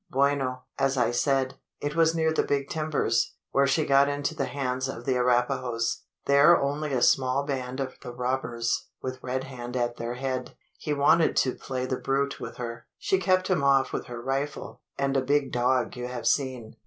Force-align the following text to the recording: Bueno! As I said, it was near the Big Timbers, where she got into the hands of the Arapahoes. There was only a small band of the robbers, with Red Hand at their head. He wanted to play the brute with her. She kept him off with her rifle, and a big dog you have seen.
Bueno! 0.09 0.63
As 0.79 0.97
I 0.97 1.11
said, 1.11 1.59
it 1.79 1.95
was 1.95 2.15
near 2.15 2.33
the 2.33 2.41
Big 2.41 2.69
Timbers, 2.69 3.35
where 3.51 3.67
she 3.67 3.85
got 3.85 4.09
into 4.09 4.33
the 4.33 4.45
hands 4.47 4.87
of 4.87 5.05
the 5.05 5.15
Arapahoes. 5.15 6.05
There 6.25 6.55
was 6.55 6.59
only 6.63 6.91
a 6.91 7.03
small 7.03 7.45
band 7.45 7.79
of 7.79 7.99
the 8.01 8.11
robbers, 8.11 8.87
with 9.03 9.21
Red 9.21 9.43
Hand 9.43 9.77
at 9.77 9.97
their 9.97 10.15
head. 10.15 10.55
He 10.79 10.91
wanted 10.91 11.35
to 11.37 11.53
play 11.53 11.85
the 11.85 11.97
brute 11.97 12.39
with 12.39 12.57
her. 12.57 12.87
She 12.97 13.19
kept 13.19 13.47
him 13.47 13.63
off 13.63 13.93
with 13.93 14.07
her 14.07 14.19
rifle, 14.23 14.81
and 14.97 15.15
a 15.15 15.21
big 15.21 15.51
dog 15.51 15.95
you 15.95 16.07
have 16.07 16.25
seen. 16.25 16.77